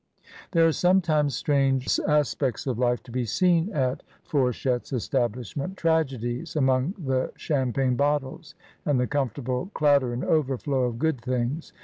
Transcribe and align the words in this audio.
There 0.53 0.65
are 0.65 0.71
some 0.71 0.99
times 1.01 1.35
strange 1.35 1.99
aspects 2.07 2.65
of 2.65 2.79
life 2.79 3.03
to 3.03 3.11
be 3.11 3.23
seen 3.23 3.71
at 3.71 4.01
Four 4.23 4.45
PRINCE 4.51 4.63
Hassan's 4.89 5.07
carpet. 5.09 5.35
189 5.55 5.71
diette's 5.75 5.77
establishment, 5.77 5.77
tragedies 5.77 6.55
among 6.55 6.93
the 6.97 7.31
cham 7.37 7.71
pagne 7.71 7.95
bottles 7.95 8.55
and 8.83 8.99
the 8.99 9.05
comfortable 9.05 9.69
clatter 9.75 10.11
and 10.11 10.23
overflow 10.25 10.85
of 10.85 10.97
good 10.97 11.21
things. 11.21 11.71